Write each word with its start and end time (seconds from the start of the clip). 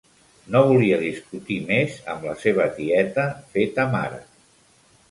No 0.53 0.61
volia 0.69 0.97
discutir 1.03 1.59
més 1.67 1.99
amb 2.15 2.27
la 2.31 2.35
seva 2.47 2.69
tieta 2.81 3.29
feta 3.55 3.89
mare. 3.97 4.25